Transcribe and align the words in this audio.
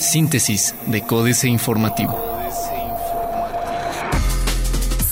Síntesis 0.00 0.74
de 0.86 1.02
Códice 1.02 1.48
Informativo. 1.48 2.18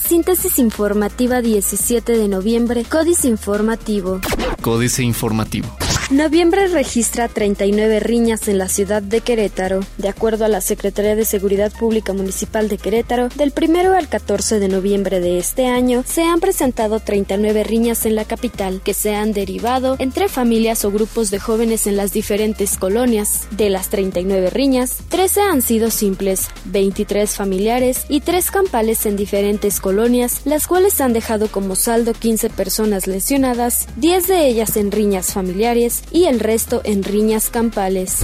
Síntesis 0.09 0.59
informativa 0.59 1.43
17 1.43 2.17
de 2.17 2.29
noviembre, 2.29 2.85
Códice 2.85 3.29
Informativo. 3.29 4.21
Códice 4.63 5.03
Informativo. 5.03 5.69
Noviembre 6.11 6.69
registra 6.69 7.27
39 7.27 7.99
riñas 7.99 8.47
en 8.47 8.59
la 8.59 8.69
ciudad 8.69 9.03
de 9.03 9.23
Querétaro. 9.23 9.81
De 9.99 10.09
acuerdo 10.09 10.45
a 10.45 10.49
la 10.49 10.61
Secretaría 10.61 11.17
de 11.17 11.25
Seguridad 11.25 11.73
Pública 11.73 12.13
Municipal 12.13 12.69
de 12.69 12.79
Querétaro, 12.79 13.29
del 13.31 13.53
1 13.61 13.93
al 13.93 14.09
14 14.09 14.61
de 14.61 14.69
noviembre 14.69 15.19
de 15.19 15.39
este 15.39 15.67
año 15.67 16.05
se 16.07 16.23
han 16.23 16.39
presentado 16.39 17.01
39 17.01 17.65
riñas 17.65 18.07
en 18.07 18.15
la 18.15 18.25
capital 18.25 18.83
que 18.85 18.95
se 18.95 19.17
han 19.17 19.33
derivado 19.33 19.97
entre 19.99 20.29
familias 20.29 20.85
o 20.85 20.93
grupos 20.93 21.33
de 21.33 21.41
jóvenes 21.41 21.89
en 21.89 21.97
las 21.97 22.13
diferentes 22.13 22.77
colonias. 22.77 23.49
De 23.51 23.69
las 23.69 23.89
39 23.89 24.51
riñas, 24.51 24.99
13 25.09 25.41
han 25.41 25.61
sido 25.61 25.91
simples, 25.91 26.51
23 26.67 27.35
familiares 27.35 28.07
y 28.09 28.21
3 28.21 28.53
campales 28.53 29.07
en 29.07 29.17
diferentes 29.17 29.81
colonias, 29.81 30.43
las 30.45 30.69
cuales 30.69 31.01
han 31.01 31.13
dejado 31.13 31.49
como 31.49 31.75
saldo 31.75 32.13
15 32.13 32.49
personas 32.51 33.09
lesionadas, 33.09 33.89
10 33.97 34.29
de 34.29 34.47
ellas 34.47 34.77
en 34.77 34.93
riñas 34.93 35.33
familiares 35.33 35.96
y 36.11 36.25
el 36.25 36.41
resto 36.41 36.81
en 36.85 37.03
riñas 37.03 37.51
campales. 37.51 38.19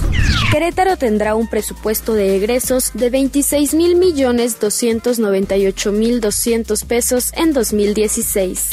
Querétaro 0.51 0.97
tendrá 0.97 1.35
un 1.35 1.47
presupuesto 1.47 2.13
de 2.13 2.35
egresos 2.37 2.91
de 2.93 3.09
26 3.09 3.73
mil 3.73 3.95
millones 3.95 4.59
298 4.59 5.91
mil 5.91 6.21
200 6.21 6.83
pesos 6.85 7.31
en 7.35 7.53
2016. 7.53 8.69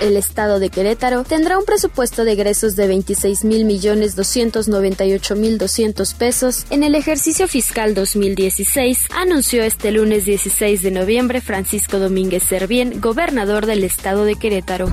El 0.00 0.16
estado 0.16 0.60
de 0.60 0.70
Querétaro 0.70 1.24
tendrá 1.24 1.58
un 1.58 1.66
presupuesto 1.66 2.24
de 2.24 2.32
egresos 2.32 2.74
de 2.74 2.86
26 2.88 3.44
mil 3.44 3.66
millones 3.66 4.16
298 4.16 5.36
mil 5.36 5.58
200 5.58 6.14
pesos 6.14 6.64
en 6.70 6.82
el 6.84 6.94
ejercicio 6.94 7.46
fiscal 7.48 7.94
2016, 7.94 9.06
anunció 9.14 9.62
este 9.62 9.90
lunes 9.92 10.24
16 10.24 10.80
de 10.82 10.90
noviembre 10.90 11.42
Francisco 11.42 11.98
Domínguez 11.98 12.44
Servién, 12.44 13.00
gobernador 13.00 13.66
del 13.66 13.84
estado 13.84 14.24
de 14.24 14.36
Querétaro. 14.36 14.90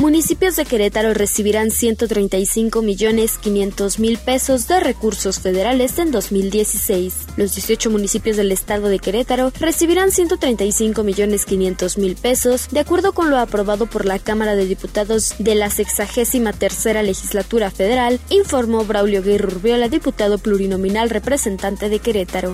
Municipios 0.00 0.56
de 0.56 0.64
Querétaro 0.64 1.14
recibirán 1.14 1.70
135 1.70 2.82
millones 2.82 2.97
millones 2.98 3.38
500 3.38 4.00
mil 4.00 4.18
pesos 4.18 4.66
de 4.66 4.80
recursos 4.80 5.38
federales 5.38 6.00
en 6.00 6.10
2016. 6.10 7.28
Los 7.36 7.54
18 7.54 7.90
municipios 7.90 8.36
del 8.36 8.50
estado 8.50 8.88
de 8.88 8.98
Querétaro 8.98 9.52
recibirán 9.60 10.10
135 10.10 11.04
millones 11.04 11.44
500 11.44 11.96
mil 11.96 12.16
pesos, 12.16 12.66
de 12.72 12.80
acuerdo 12.80 13.12
con 13.12 13.30
lo 13.30 13.38
aprobado 13.38 13.86
por 13.86 14.04
la 14.04 14.18
Cámara 14.18 14.56
de 14.56 14.66
Diputados 14.66 15.36
de 15.38 15.54
la 15.54 15.70
63 15.70 16.58
tercera 16.58 17.04
legislatura 17.04 17.70
federal, 17.70 18.18
informó 18.30 18.84
Braulio 18.84 19.22
Guerrero 19.22 19.56
Urbiola, 19.56 19.88
diputado 19.88 20.38
plurinominal 20.38 21.08
representante 21.08 21.88
de 21.88 22.00
Querétaro. 22.00 22.50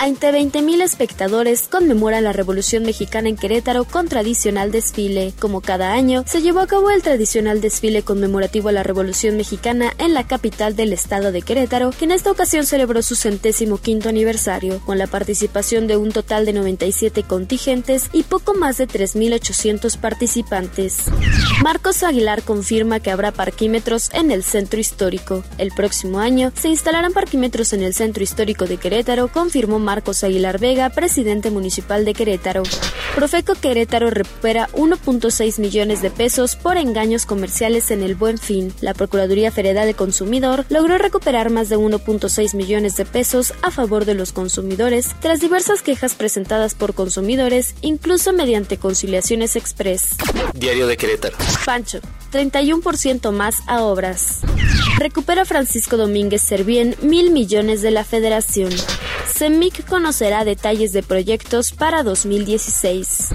Ante 0.00 0.30
20.000 0.30 0.82
espectadores 0.82 1.66
conmemora 1.66 2.20
la 2.20 2.32
Revolución 2.32 2.84
Mexicana 2.84 3.30
en 3.30 3.36
Querétaro 3.36 3.84
con 3.84 4.06
tradicional 4.06 4.70
desfile. 4.70 5.32
Como 5.40 5.60
cada 5.60 5.92
año, 5.94 6.24
se 6.26 6.42
llevó 6.42 6.60
a 6.60 6.66
cabo 6.66 6.90
el 6.90 7.02
tradicional 7.02 7.60
desfile 7.60 8.02
conmemorativo 8.02 8.68
a 8.68 8.72
la 8.72 8.84
Revolución 8.84 9.36
Mexicana 9.36 9.77
en 9.98 10.14
la 10.14 10.26
capital 10.26 10.74
del 10.74 10.92
estado 10.92 11.32
de 11.32 11.42
Querétaro, 11.42 11.90
que 11.90 12.04
en 12.04 12.10
esta 12.10 12.30
ocasión 12.30 12.66
celebró 12.66 13.00
su 13.02 13.14
centésimo 13.14 13.78
quinto 13.78 14.08
aniversario, 14.08 14.80
con 14.84 14.98
la 14.98 15.06
participación 15.06 15.86
de 15.86 15.96
un 15.96 16.10
total 16.10 16.44
de 16.44 16.52
97 16.52 17.22
contingentes 17.22 18.10
y 18.12 18.24
poco 18.24 18.54
más 18.54 18.78
de 18.78 18.88
3.800 18.88 19.96
participantes. 19.98 21.04
Marcos 21.62 22.02
Aguilar 22.02 22.42
confirma 22.42 23.00
que 23.00 23.10
habrá 23.10 23.30
parquímetros 23.30 24.10
en 24.12 24.32
el 24.32 24.42
centro 24.42 24.80
histórico. 24.80 25.44
El 25.58 25.70
próximo 25.70 26.18
año 26.18 26.52
se 26.54 26.68
instalarán 26.68 27.12
parquímetros 27.12 27.72
en 27.72 27.82
el 27.82 27.94
centro 27.94 28.24
histórico 28.24 28.66
de 28.66 28.78
Querétaro, 28.78 29.28
confirmó 29.28 29.78
Marcos 29.78 30.24
Aguilar 30.24 30.58
Vega, 30.58 30.90
presidente 30.90 31.50
municipal 31.50 32.04
de 32.04 32.14
Querétaro. 32.14 32.64
Profeco 33.14 33.54
Querétaro 33.54 34.10
recupera 34.10 34.68
1.6 34.72 35.60
millones 35.60 36.02
de 36.02 36.10
pesos 36.10 36.56
por 36.56 36.76
engaños 36.76 37.26
comerciales 37.26 37.90
en 37.90 38.02
el 38.02 38.14
Buen 38.14 38.38
Fin. 38.38 38.72
La 38.80 38.94
Procuraduría 38.94 39.50
Federal 39.50 39.67
del 39.74 39.94
Consumidor 39.94 40.64
logró 40.68 40.98
recuperar 40.98 41.50
más 41.50 41.68
de 41.68 41.78
1.6 41.78 42.54
millones 42.54 42.96
de 42.96 43.04
pesos 43.04 43.54
a 43.62 43.70
favor 43.70 44.04
de 44.04 44.14
los 44.14 44.32
consumidores 44.32 45.14
tras 45.20 45.40
diversas 45.40 45.82
quejas 45.82 46.14
presentadas 46.14 46.74
por 46.74 46.94
consumidores, 46.94 47.74
incluso 47.80 48.32
mediante 48.32 48.78
conciliaciones 48.78 49.56
express. 49.56 50.16
Diario 50.54 50.86
de 50.86 50.96
Querétaro. 50.96 51.36
Pancho, 51.64 52.00
31% 52.32 53.32
más 53.32 53.56
a 53.66 53.82
obras. 53.82 54.40
Recupera 54.98 55.44
Francisco 55.44 55.96
Domínguez 55.96 56.42
Servién 56.42 56.96
mil 57.02 57.30
millones 57.30 57.82
de 57.82 57.90
la 57.90 58.04
federación. 58.04 58.70
CEMIC 59.32 59.86
conocerá 59.86 60.44
detalles 60.44 60.92
de 60.92 61.02
proyectos 61.02 61.72
para 61.72 62.02
2016. 62.02 63.28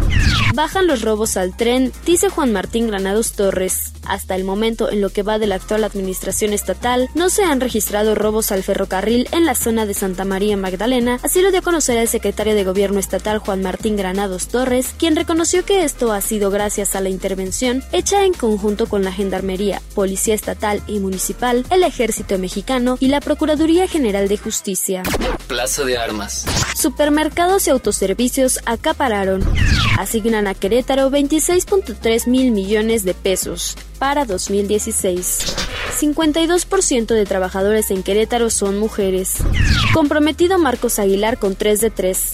Bajan 0.53 0.85
los 0.85 1.01
robos 1.01 1.35
al 1.35 1.57
tren, 1.57 1.91
dice 2.05 2.29
Juan 2.29 2.53
Martín 2.53 2.87
Granados 2.87 3.31
Torres. 3.31 3.91
Hasta 4.05 4.35
el 4.35 4.43
momento, 4.43 4.91
en 4.91 5.01
lo 5.01 5.09
que 5.09 5.23
va 5.23 5.39
de 5.39 5.47
la 5.47 5.55
actual 5.55 5.83
administración 5.83 6.53
estatal, 6.53 7.09
no 7.15 7.31
se 7.31 7.43
han 7.43 7.59
registrado 7.59 8.13
robos 8.13 8.51
al 8.51 8.61
ferrocarril 8.61 9.27
en 9.31 9.47
la 9.47 9.55
zona 9.55 9.87
de 9.87 9.95
Santa 9.95 10.25
María 10.25 10.55
Magdalena, 10.55 11.19
así 11.23 11.41
lo 11.41 11.49
dio 11.49 11.61
a 11.61 11.63
conocer 11.63 11.97
el 11.97 12.07
secretario 12.07 12.53
de 12.53 12.65
Gobierno 12.65 12.99
estatal 12.99 13.39
Juan 13.39 13.63
Martín 13.63 13.95
Granados 13.97 14.47
Torres, 14.47 14.93
quien 14.99 15.15
reconoció 15.15 15.65
que 15.65 15.85
esto 15.85 16.11
ha 16.11 16.21
sido 16.21 16.51
gracias 16.51 16.95
a 16.95 17.01
la 17.01 17.09
intervención 17.09 17.83
hecha 17.91 18.23
en 18.23 18.33
conjunto 18.33 18.85
con 18.85 19.03
la 19.03 19.11
Gendarmería, 19.11 19.81
Policía 19.95 20.35
Estatal 20.35 20.83
y 20.85 20.99
Municipal, 20.99 21.65
el 21.71 21.81
Ejército 21.81 22.37
Mexicano 22.37 22.97
y 22.99 23.07
la 23.07 23.21
Procuraduría 23.21 23.87
General 23.87 24.27
de 24.27 24.37
Justicia. 24.37 25.01
Plaza 25.47 25.83
de 25.83 25.97
Armas. 25.97 26.45
Supermercados 26.75 27.67
y 27.67 27.69
autoservicios 27.69 28.59
acapararon. 28.65 29.43
Asignan 29.97 30.47
a 30.47 30.53
Querétaro 30.53 31.09
26.3 31.09 32.27
mil 32.27 32.51
millones 32.51 33.03
de 33.03 33.13
pesos 33.13 33.77
para 33.99 34.25
2016. 34.25 35.55
52% 35.99 37.05
de 37.05 37.25
trabajadores 37.25 37.91
en 37.91 38.03
Querétaro 38.03 38.49
son 38.49 38.79
mujeres. 38.79 39.35
Comprometido 39.93 40.57
Marcos 40.57 40.99
Aguilar 40.99 41.37
con 41.37 41.55
3 41.55 41.81
de 41.81 41.89
3. 41.91 42.31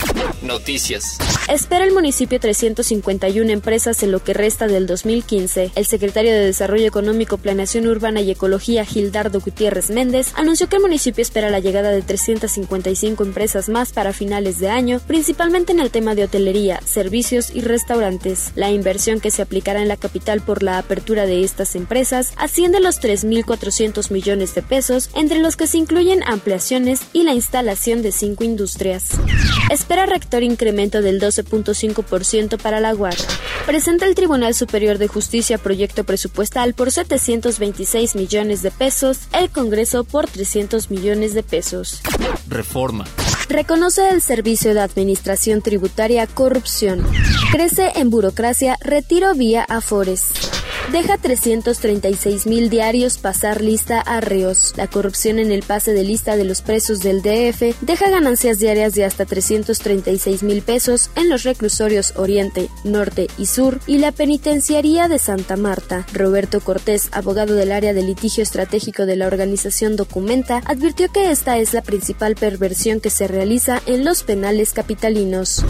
Noticias. 0.50 1.20
Espera 1.48 1.86
el 1.86 1.94
municipio 1.94 2.40
351 2.40 3.52
empresas 3.52 4.02
en 4.02 4.12
lo 4.12 4.24
que 4.24 4.34
resta 4.34 4.66
del 4.66 4.88
2015. 4.88 5.72
El 5.76 5.86
secretario 5.86 6.32
de 6.32 6.40
Desarrollo 6.40 6.88
Económico, 6.88 7.38
Planeación 7.38 7.86
Urbana 7.86 8.22
y 8.22 8.32
Ecología, 8.32 8.84
Gildardo 8.84 9.42
Gutiérrez 9.42 9.92
Méndez, 9.92 10.32
anunció 10.34 10.68
que 10.68 10.78
el 10.78 10.82
municipio 10.82 11.22
espera 11.22 11.52
la 11.52 11.60
llegada 11.60 11.92
de 11.92 12.02
355 12.02 13.24
empresas 13.24 13.70
más 13.70 13.94
para 13.94 14.12
finales 14.12 14.58
de 14.58 14.70
año, 14.70 15.00
principalmente 15.06 15.72
en 15.72 15.82
el 15.82 15.92
tema 15.92 16.16
de 16.16 16.24
hotelería, 16.24 16.82
servicios 16.84 17.52
y 17.54 17.62
restaurantes. 17.62 18.52
La 18.56 18.72
inversión 18.72 19.20
que 19.20 19.30
se 19.30 19.44
aplicará 19.44 19.84
en 19.84 19.88
la 19.88 19.98
capital 19.98 20.42
por 20.42 20.64
la 20.64 20.80
apertura 20.80 21.28
de 21.28 21.44
estas 21.44 21.76
empresas 21.76 22.34
asciende 22.38 22.80
a 22.80 22.82
los 22.82 23.00
3.400 23.00 24.10
millones 24.10 24.56
de 24.56 24.64
pesos, 24.64 25.12
entre 25.14 25.38
los 25.38 25.58
que 25.58 25.68
se 25.68 25.78
incluyen 25.78 26.24
ampliaciones 26.24 27.02
y 27.14 27.22
la 27.22 27.36
instalación 27.36 28.02
de 28.02 28.12
cinco 28.12 28.44
industrias. 28.44 29.10
Espera 29.70 30.08
rector 30.08 30.39
incremento 30.44 31.02
del 31.02 31.20
12.5% 31.22 32.58
para 32.62 32.80
la 32.80 32.96
UAC. 32.96 33.18
Presenta 33.66 34.06
el 34.06 34.16
Tribunal 34.16 34.54
Superior 34.54 34.98
de 34.98 35.08
Justicia 35.08 35.58
proyecto 35.58 36.04
presupuestal 36.04 36.74
por 36.74 36.92
726 36.92 38.16
millones 38.16 38.62
de 38.62 38.72
pesos, 38.72 39.20
el 39.34 39.50
Congreso 39.50 40.04
por 40.04 40.28
300 40.28 40.90
millones 40.90 41.34
de 41.34 41.44
pesos. 41.44 42.02
Reforma. 42.48 43.06
Reconoce 43.50 44.10
el 44.10 44.22
Servicio 44.22 44.74
de 44.74 44.82
Administración 44.82 45.62
Tributaria 45.62 46.28
corrupción. 46.28 47.06
Crece 47.52 47.92
en 47.96 48.10
burocracia 48.10 48.78
retiro 48.82 49.34
vía 49.34 49.66
Afores. 49.68 50.49
Deja 50.92 51.20
336 51.20 52.48
mil 52.48 52.72
diarios 52.72 53.20
pasar 53.20 53.62
lista 53.62 54.02
a 54.02 54.22
reos. 54.22 54.74
La 54.76 54.88
corrupción 54.88 55.38
en 55.38 55.52
el 55.52 55.62
pase 55.62 55.94
de 55.94 56.04
lista 56.04 56.36
de 56.36 56.46
los 56.46 56.64
presos 56.64 57.02
del 57.02 57.22
DF 57.22 57.80
deja 57.82 58.10
ganancias 58.10 58.58
diarias 58.58 58.96
de 58.96 59.06
hasta 59.06 59.26
336 59.26 60.42
mil 60.42 60.64
pesos 60.64 61.12
en 61.16 61.30
los 61.30 61.44
reclusorios 61.44 62.14
Oriente, 62.18 62.70
Norte 62.84 63.28
y 63.38 63.46
Sur 63.46 63.80
y 63.86 64.00
la 64.00 64.12
penitenciaría 64.12 65.08
de 65.08 65.20
Santa 65.20 65.58
Marta. 65.58 66.08
Roberto 66.12 66.60
Cortés, 66.60 67.10
abogado 67.12 67.54
del 67.54 67.72
área 67.72 67.94
de 67.94 68.02
litigio 68.02 68.42
estratégico 68.42 69.06
de 69.06 69.16
la 69.16 69.28
organización 69.28 69.96
Documenta, 69.96 70.64
advirtió 70.66 71.12
que 71.12 71.30
esta 71.30 71.60
es 71.60 71.72
la 71.72 71.84
principal 71.84 72.34
perversión 72.34 73.00
que 73.00 73.12
se 73.12 73.28
realiza 73.28 73.80
en 73.86 74.04
los 74.04 74.24
penales 74.24 74.74
capitalinos. 74.74 75.64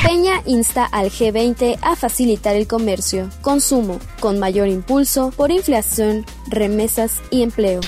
Peña 0.03 0.41
insta 0.45 0.85
al 0.85 1.09
G20 1.09 1.77
a 1.81 1.95
facilitar 1.95 2.55
el 2.55 2.67
comercio, 2.67 3.29
consumo, 3.41 3.99
con 4.19 4.39
mayor 4.39 4.67
impulso 4.67 5.31
por 5.37 5.51
inflación, 5.51 6.25
remesas 6.49 7.21
y 7.29 7.43
empleo. 7.43 7.79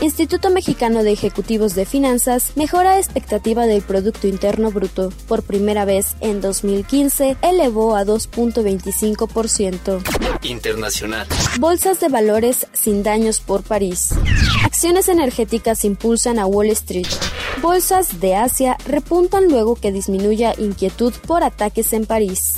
Instituto 0.00 0.48
Mexicano 0.48 1.02
de 1.02 1.12
Ejecutivos 1.12 1.74
de 1.74 1.84
Finanzas 1.84 2.52
mejora 2.56 2.98
expectativa 2.98 3.66
del 3.66 3.82
Producto 3.82 4.26
Interno 4.26 4.70
Bruto. 4.70 5.12
Por 5.28 5.42
primera 5.42 5.84
vez 5.84 6.16
en 6.20 6.40
2015 6.40 7.36
elevó 7.42 7.94
a 7.96 8.04
2.25%. 8.04 10.00
Internacional. 10.42 11.26
Bolsas 11.58 12.00
de 12.00 12.08
valores 12.08 12.66
sin 12.72 13.02
daños 13.02 13.40
por 13.40 13.62
París. 13.62 14.14
Acciones 14.64 15.08
energéticas 15.08 15.84
impulsan 15.84 16.38
a 16.38 16.46
Wall 16.46 16.70
Street. 16.70 17.08
Bolsas 17.60 18.20
de 18.20 18.36
Asia 18.36 18.78
repuntan 18.86 19.48
luego 19.48 19.74
que 19.74 19.92
disminuya 19.92 20.54
inquietud 20.56 21.12
por 21.26 21.44
ataques 21.44 21.92
en 21.92 22.06
París. 22.06 22.54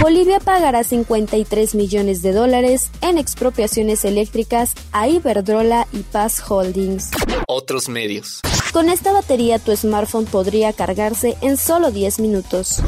Bolivia 0.00 0.40
pagará 0.40 0.82
53 0.82 1.74
millones 1.74 2.22
de 2.22 2.32
dólares 2.32 2.90
en 3.02 3.18
expropiaciones 3.18 4.06
eléctricas 4.06 4.72
a 4.92 5.08
Iberdrola 5.08 5.86
y 5.92 5.98
Paz 5.98 6.42
Holdings. 6.48 7.10
Otros 7.46 7.90
medios. 7.90 8.40
Con 8.72 8.88
esta 8.88 9.12
batería 9.12 9.58
tu 9.58 9.76
smartphone 9.76 10.24
podría 10.24 10.72
cargarse 10.72 11.36
en 11.42 11.58
solo 11.58 11.90
10 11.90 12.20
minutos. 12.20 12.82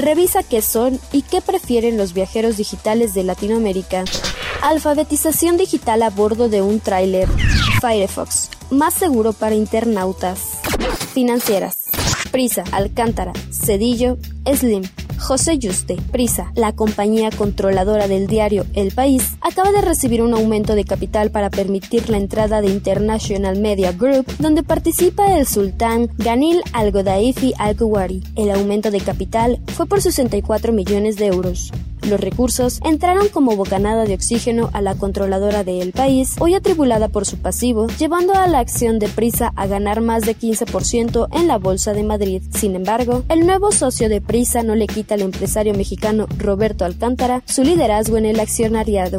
Revisa 0.00 0.42
qué 0.42 0.60
son 0.60 0.98
y 1.12 1.22
qué 1.22 1.40
prefieren 1.40 1.96
los 1.96 2.14
viajeros 2.14 2.56
digitales 2.56 3.14
de 3.14 3.22
Latinoamérica. 3.22 4.04
Alfabetización 4.60 5.58
digital 5.58 6.02
a 6.02 6.10
bordo 6.10 6.48
de 6.48 6.62
un 6.62 6.80
tráiler. 6.80 7.28
Firefox, 7.80 8.50
más 8.70 8.94
seguro 8.94 9.32
para 9.34 9.54
internautas. 9.54 10.58
Financieras. 11.14 11.84
Prisa, 12.32 12.64
Alcántara, 12.72 13.32
Cedillo, 13.52 14.18
Slim. 14.52 14.82
José 15.18 15.58
Yuste, 15.58 15.96
Prisa, 16.12 16.52
la 16.54 16.72
compañía 16.72 17.30
controladora 17.30 18.08
del 18.08 18.26
diario 18.26 18.64
El 18.74 18.92
País, 18.92 19.36
acaba 19.40 19.72
de 19.72 19.80
recibir 19.80 20.22
un 20.22 20.34
aumento 20.34 20.74
de 20.74 20.84
capital 20.84 21.30
para 21.30 21.50
permitir 21.50 22.08
la 22.10 22.18
entrada 22.18 22.60
de 22.60 22.68
International 22.68 23.58
Media 23.58 23.92
Group, 23.92 24.26
donde 24.38 24.62
participa 24.62 25.36
el 25.38 25.46
sultán 25.46 26.08
Ganil 26.18 26.62
Al-Godaifi 26.72 27.54
Al-Kuwari. 27.58 28.22
El 28.36 28.50
aumento 28.50 28.90
de 28.90 29.00
capital 29.00 29.60
fue 29.74 29.86
por 29.86 30.00
64 30.00 30.72
millones 30.72 31.16
de 31.16 31.26
euros. 31.26 31.72
Los 32.08 32.20
recursos 32.20 32.80
entraron 32.84 33.28
como 33.28 33.56
bocanada 33.56 34.04
de 34.04 34.14
oxígeno 34.14 34.70
a 34.72 34.80
la 34.80 34.94
controladora 34.94 35.64
de 35.64 35.80
El 35.80 35.90
País, 35.90 36.36
hoy 36.38 36.54
atribulada 36.54 37.08
por 37.08 37.26
su 37.26 37.36
pasivo, 37.38 37.88
llevando 37.98 38.32
a 38.34 38.46
la 38.46 38.60
acción 38.60 39.00
de 39.00 39.08
Prisa 39.08 39.52
a 39.56 39.66
ganar 39.66 40.00
más 40.02 40.24
de 40.24 40.36
15% 40.36 41.26
en 41.32 41.48
la 41.48 41.58
Bolsa 41.58 41.94
de 41.94 42.04
Madrid. 42.04 42.42
Sin 42.54 42.76
embargo, 42.76 43.24
el 43.28 43.44
nuevo 43.44 43.72
socio 43.72 44.08
de 44.08 44.20
Prisa 44.20 44.62
no 44.62 44.76
le 44.76 44.86
quita 44.86 45.14
al 45.14 45.22
empresario 45.22 45.74
mexicano 45.74 46.26
Roberto 46.38 46.84
Alcántara 46.84 47.42
su 47.44 47.64
liderazgo 47.64 48.18
en 48.18 48.26
el 48.26 48.38
accionariado. 48.38 49.18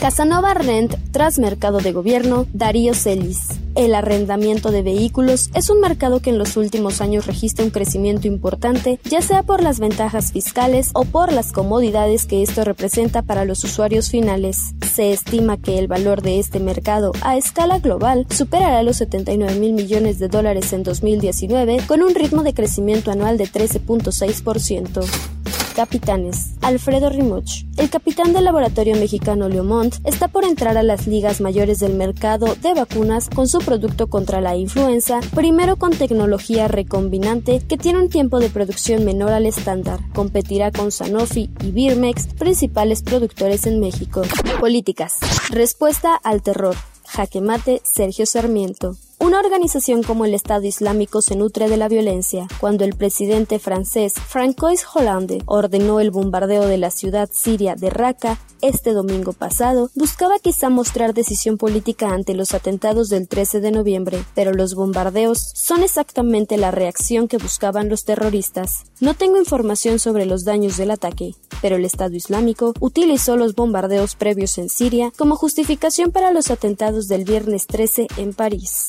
Casanova 0.00 0.52
Rent 0.52 0.94
tras 1.10 1.38
mercado 1.38 1.78
de 1.78 1.92
gobierno, 1.92 2.46
Darío 2.52 2.92
Celis. 2.92 3.48
El 3.74 3.94
arrendamiento 3.94 4.70
de 4.70 4.82
vehículos 4.82 5.50
es 5.54 5.70
un 5.70 5.80
mercado 5.80 6.20
que 6.20 6.30
en 6.30 6.38
los 6.38 6.58
últimos 6.58 7.00
años 7.00 7.26
registra 7.26 7.64
un 7.64 7.70
crecimiento 7.70 8.28
importante, 8.28 9.00
ya 9.04 9.22
sea 9.22 9.42
por 9.42 9.62
las 9.62 9.80
ventajas 9.80 10.32
fiscales 10.32 10.90
o 10.92 11.04
por 11.04 11.32
las 11.32 11.50
comodidades 11.50 12.26
que 12.26 12.42
esto 12.42 12.62
representa 12.62 13.22
para 13.22 13.46
los 13.46 13.64
usuarios 13.64 14.10
finales. 14.10 14.74
Se 14.94 15.12
estima 15.12 15.56
que 15.56 15.78
el 15.78 15.88
valor 15.88 16.20
de 16.20 16.40
este 16.40 16.60
mercado 16.60 17.12
a 17.22 17.38
escala 17.38 17.78
global 17.78 18.26
superará 18.30 18.82
los 18.82 18.98
79 18.98 19.58
mil 19.58 19.72
millones 19.72 20.18
de 20.18 20.28
dólares 20.28 20.72
en 20.74 20.82
2019 20.82 21.78
con 21.86 22.02
un 22.02 22.14
ritmo 22.14 22.42
de 22.42 22.52
crecimiento 22.52 23.10
anual 23.10 23.38
de 23.38 23.46
13.6%. 23.46 25.35
Capitanes. 25.76 26.54
Alfredo 26.62 27.10
Rimuch. 27.10 27.66
El 27.76 27.90
capitán 27.90 28.32
del 28.32 28.44
laboratorio 28.44 28.96
mexicano 28.96 29.50
Leomont 29.50 29.94
está 30.04 30.26
por 30.26 30.44
entrar 30.44 30.78
a 30.78 30.82
las 30.82 31.06
ligas 31.06 31.42
mayores 31.42 31.80
del 31.80 31.92
mercado 31.92 32.54
de 32.54 32.72
vacunas 32.72 33.28
con 33.28 33.46
su 33.46 33.58
producto 33.58 34.06
contra 34.06 34.40
la 34.40 34.56
influenza, 34.56 35.20
primero 35.34 35.76
con 35.76 35.90
tecnología 35.90 36.66
recombinante 36.66 37.60
que 37.60 37.76
tiene 37.76 37.98
un 37.98 38.08
tiempo 38.08 38.40
de 38.40 38.48
producción 38.48 39.04
menor 39.04 39.32
al 39.32 39.44
estándar. 39.44 40.00
Competirá 40.14 40.72
con 40.72 40.90
Sanofi 40.90 41.50
y 41.60 41.72
Birmex, 41.72 42.28
principales 42.38 43.02
productores 43.02 43.66
en 43.66 43.78
México. 43.78 44.22
Políticas. 44.58 45.18
Respuesta 45.50 46.14
al 46.14 46.40
terror. 46.40 46.74
Jaque 47.06 47.42
mate 47.42 47.82
Sergio 47.84 48.24
Sarmiento. 48.24 48.96
Una 49.18 49.40
organización 49.40 50.02
como 50.02 50.26
el 50.26 50.34
Estado 50.34 50.66
Islámico 50.66 51.22
se 51.22 51.36
nutre 51.36 51.70
de 51.70 51.78
la 51.78 51.88
violencia. 51.88 52.48
Cuando 52.60 52.84
el 52.84 52.94
presidente 52.94 53.58
francés 53.58 54.12
Francois 54.12 54.84
Hollande 54.94 55.42
ordenó 55.46 56.00
el 56.00 56.10
bombardeo 56.10 56.66
de 56.66 56.76
la 56.76 56.90
ciudad 56.90 57.30
siria 57.32 57.76
de 57.76 57.88
Raqqa 57.88 58.38
este 58.60 58.92
domingo 58.92 59.32
pasado, 59.32 59.90
buscaba 59.94 60.38
quizá 60.38 60.68
mostrar 60.68 61.14
decisión 61.14 61.56
política 61.56 62.10
ante 62.10 62.34
los 62.34 62.52
atentados 62.52 63.08
del 63.08 63.26
13 63.26 63.60
de 63.60 63.70
noviembre, 63.70 64.22
pero 64.34 64.52
los 64.52 64.74
bombardeos 64.74 65.50
son 65.54 65.82
exactamente 65.82 66.56
la 66.56 66.70
reacción 66.70 67.26
que 67.26 67.38
buscaban 67.38 67.88
los 67.88 68.04
terroristas. 68.04 68.84
No 69.00 69.14
tengo 69.14 69.38
información 69.38 69.98
sobre 69.98 70.26
los 70.26 70.44
daños 70.44 70.76
del 70.76 70.90
ataque, 70.90 71.34
pero 71.62 71.76
el 71.76 71.84
Estado 71.84 72.14
Islámico 72.14 72.74
utilizó 72.80 73.36
los 73.36 73.54
bombardeos 73.54 74.14
previos 74.14 74.58
en 74.58 74.68
Siria 74.68 75.12
como 75.16 75.36
justificación 75.36 76.12
para 76.12 76.32
los 76.32 76.50
atentados 76.50 77.08
del 77.08 77.24
viernes 77.24 77.66
13 77.66 78.08
en 78.16 78.34
París. 78.34 78.88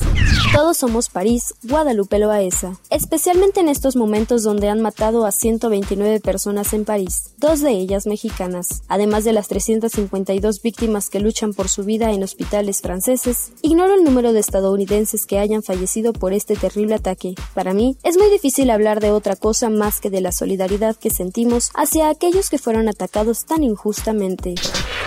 Todos 0.53 0.77
somos 0.77 1.09
París, 1.09 1.53
Guadalupe 1.63 2.17
Loaesa, 2.17 2.79
especialmente 2.89 3.59
en 3.59 3.69
estos 3.69 3.95
momentos 3.95 4.43
donde 4.43 4.69
han 4.69 4.81
matado 4.81 5.25
a 5.25 5.31
129 5.31 6.19
personas 6.19 6.73
en 6.73 6.83
París, 6.83 7.35
dos 7.37 7.61
de 7.61 7.71
ellas 7.71 8.07
mexicanas, 8.07 8.81
además 8.87 9.23
de 9.23 9.33
las 9.33 9.47
352 9.49 10.61
víctimas 10.61 11.09
que 11.09 11.19
luchan 11.19 11.53
por 11.53 11.69
su 11.69 11.83
vida 11.83 12.11
en 12.11 12.23
hospitales 12.23 12.81
franceses. 12.81 13.51
Ignoro 13.61 13.93
el 13.93 14.03
número 14.03 14.33
de 14.33 14.39
estadounidenses 14.39 15.25
que 15.25 15.37
hayan 15.37 15.63
fallecido 15.63 16.13
por 16.13 16.33
este 16.33 16.55
terrible 16.55 16.95
ataque. 16.95 17.35
Para 17.53 17.73
mí, 17.73 17.97
es 18.03 18.17
muy 18.17 18.29
difícil 18.29 18.69
hablar 18.69 18.99
de 18.99 19.11
otra 19.11 19.35
cosa 19.35 19.69
más 19.69 20.01
que 20.01 20.09
de 20.09 20.21
la 20.21 20.31
solidaridad 20.31 20.95
que 20.95 21.09
sentimos 21.09 21.71
hacia 21.75 22.09
aquellos 22.09 22.49
que 22.49 22.57
fueron 22.57 22.87
atacados 22.87 23.45
tan 23.45 23.63
injustamente. 23.63 24.55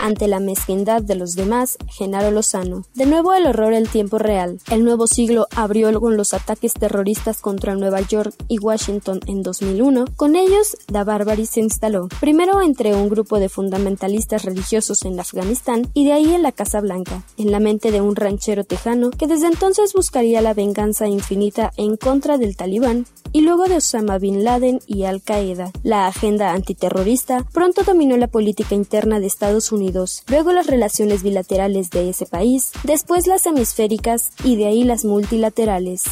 Ante 0.03 0.29
la 0.29 0.41
mezquindad 0.41 1.03
de 1.03 1.15
los 1.15 1.35
demás, 1.35 1.77
Genaro 1.89 2.31
Lozano. 2.31 2.85
De 2.95 3.05
nuevo 3.05 3.35
el 3.35 3.47
horror 3.47 3.75
el 3.75 3.89
tiempo 3.89 4.19
real. 4.19 4.59
El 4.71 4.85
nuevo 4.85 5.00
siglo 5.07 5.47
abrió 5.55 6.01
con 6.01 6.17
los 6.17 6.35
ataques 6.35 6.75
terroristas 6.75 7.41
contra 7.41 7.75
Nueva 7.75 8.01
York 8.01 8.35
y 8.49 8.59
Washington 8.59 9.21
en 9.27 9.43
2001. 9.43 10.05
Con 10.17 10.37
ellos, 10.37 10.77
la 10.89 11.05
barbarie 11.05 11.47
se 11.47 11.61
instaló. 11.61 12.09
Primero 12.21 12.61
entre 12.61 12.95
un 12.95 13.09
grupo 13.09 13.39
de 13.39 13.49
fundamentalistas 13.49 14.45
religiosos 14.45 15.05
en 15.05 15.19
Afganistán 15.19 15.89
y 15.95 16.05
de 16.05 16.13
ahí 16.13 16.35
en 16.35 16.43
la 16.43 16.53
Casa 16.53 16.81
Blanca, 16.81 17.23
en 17.37 17.51
la 17.51 17.61
mente 17.61 17.91
de 17.91 18.01
un 18.01 18.17
ranchero 18.17 18.65
tejano 18.65 19.11
que 19.11 19.27
desde 19.27 19.47
entonces 19.47 19.93
buscaría 19.93 20.41
la 20.41 20.55
venganza 20.55 21.09
infinita 21.09 21.73
en 21.77 21.97
contra 21.97 22.39
del 22.39 22.57
talibán 22.57 23.07
y 23.33 23.41
luego 23.41 23.65
de 23.65 23.77
Osama 23.77 24.19
Bin 24.19 24.45
Laden 24.45 24.81
y 24.87 25.05
Al 25.05 25.23
Qaeda. 25.23 25.71
La 25.83 26.07
agenda 26.07 26.53
antiterrorista 26.53 27.47
pronto 27.53 27.83
dominó 27.85 28.17
la 28.17 28.27
política 28.27 28.75
interna 28.75 29.21
de 29.21 29.27
Estados 29.27 29.73
Unidos, 29.73 30.25
luego 30.29 30.53
las 30.53 30.67
relaciones 30.67 31.23
bilaterales 31.23 31.91
de 31.91 32.11
ese 32.11 32.27
país, 32.27 32.73
después 32.85 33.27
las 33.27 33.47
hemisféricas 33.47 34.33
y 34.45 34.57
de 34.57 34.67
ahí 34.67 34.85
las 34.85 35.05
multilaterales. 35.05 36.05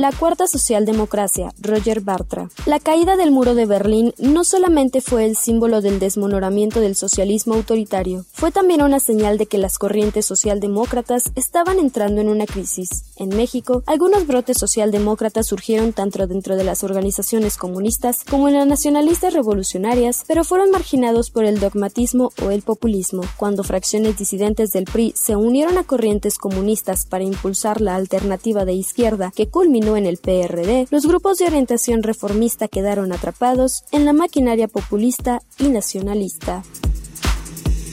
La 0.00 0.10
cuarta 0.10 0.46
socialdemocracia, 0.46 1.52
Roger 1.60 2.00
Bartra. 2.00 2.48
La 2.66 2.80
caída 2.80 3.16
del 3.16 3.30
muro 3.30 3.54
de 3.54 3.66
Berlín 3.66 4.14
no 4.18 4.44
solamente 4.44 5.00
fue 5.00 5.24
el 5.24 5.36
símbolo 5.36 5.80
del 5.80 5.98
desmonoramiento 5.98 6.80
del 6.80 6.96
socialismo 6.96 7.54
autoritario, 7.54 8.24
fue 8.32 8.50
también 8.50 8.82
una 8.82 8.98
señal 8.98 9.38
de 9.38 9.46
que 9.46 9.58
las 9.58 9.78
corrientes 9.78 10.26
socialdemócratas 10.26 11.30
estaban 11.34 11.78
entrando 11.78 12.20
en 12.20 12.28
una 12.28 12.46
crisis. 12.46 13.04
En 13.16 13.28
México, 13.28 13.82
algunos 13.86 14.26
brotes 14.26 14.58
socialdemócratas 14.58 15.46
surgieron 15.46 15.92
tanto 15.92 16.14
dentro 16.26 16.43
dentro 16.44 16.56
de 16.56 16.64
las 16.64 16.84
organizaciones 16.84 17.56
comunistas 17.56 18.22
como 18.22 18.48
en 18.48 18.54
las 18.54 18.66
nacionalistas 18.66 19.32
revolucionarias, 19.32 20.24
pero 20.28 20.44
fueron 20.44 20.70
marginados 20.70 21.30
por 21.30 21.46
el 21.46 21.58
dogmatismo 21.58 22.32
o 22.42 22.50
el 22.50 22.60
populismo. 22.60 23.22
Cuando 23.38 23.64
fracciones 23.64 24.18
disidentes 24.18 24.70
del 24.70 24.84
PRI 24.84 25.14
se 25.16 25.36
unieron 25.36 25.78
a 25.78 25.84
corrientes 25.84 26.36
comunistas 26.36 27.06
para 27.06 27.24
impulsar 27.24 27.80
la 27.80 27.94
alternativa 27.94 28.66
de 28.66 28.74
izquierda 28.74 29.32
que 29.34 29.48
culminó 29.48 29.96
en 29.96 30.04
el 30.04 30.18
PRD, 30.18 30.86
los 30.90 31.06
grupos 31.06 31.38
de 31.38 31.46
orientación 31.46 32.02
reformista 32.02 32.68
quedaron 32.68 33.14
atrapados 33.14 33.84
en 33.90 34.04
la 34.04 34.12
maquinaria 34.12 34.68
populista 34.68 35.40
y 35.58 35.68
nacionalista. 35.68 36.62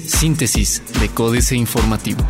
Síntesis 0.07 0.83
de 0.99 1.07
Códice 1.07 1.55
Informativo. 1.55 2.25